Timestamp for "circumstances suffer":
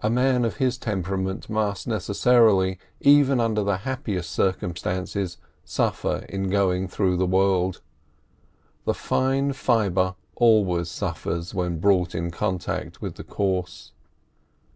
4.32-6.26